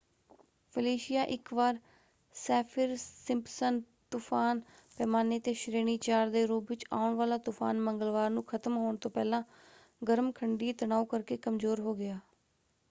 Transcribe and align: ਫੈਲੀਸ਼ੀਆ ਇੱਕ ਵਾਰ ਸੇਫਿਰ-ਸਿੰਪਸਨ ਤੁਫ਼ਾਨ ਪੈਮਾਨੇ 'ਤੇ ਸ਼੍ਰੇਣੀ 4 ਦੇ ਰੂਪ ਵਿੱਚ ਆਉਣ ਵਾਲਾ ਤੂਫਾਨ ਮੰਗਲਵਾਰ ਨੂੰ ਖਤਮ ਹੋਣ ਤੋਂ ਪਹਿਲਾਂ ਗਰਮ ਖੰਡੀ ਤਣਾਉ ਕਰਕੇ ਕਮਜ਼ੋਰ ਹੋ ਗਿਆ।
ਫੈਲੀਸ਼ੀਆ 0.75 1.23
ਇੱਕ 1.33 1.53
ਵਾਰ 1.53 1.77
ਸੇਫਿਰ-ਸਿੰਪਸਨ 2.35 3.79
ਤੁਫ਼ਾਨ 4.11 4.61
ਪੈਮਾਨੇ 4.97 5.39
'ਤੇ 5.39 5.53
ਸ਼੍ਰੇਣੀ 5.55 5.97
4 6.01 6.29
ਦੇ 6.29 6.45
ਰੂਪ 6.47 6.69
ਵਿੱਚ 6.69 6.85
ਆਉਣ 6.91 7.15
ਵਾਲਾ 7.15 7.37
ਤੂਫਾਨ 7.39 7.79
ਮੰਗਲਵਾਰ 7.81 8.29
ਨੂੰ 8.29 8.43
ਖਤਮ 8.45 8.77
ਹੋਣ 8.77 8.95
ਤੋਂ 8.97 9.11
ਪਹਿਲਾਂ 9.11 9.43
ਗਰਮ 10.01 10.31
ਖੰਡੀ 10.31 10.71
ਤਣਾਉ 10.73 11.05
ਕਰਕੇ 11.05 11.37
ਕਮਜ਼ੋਰ 11.37 11.79
ਹੋ 11.79 11.95
ਗਿਆ। 11.95 12.19